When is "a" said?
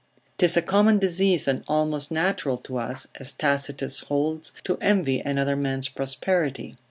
0.57-0.63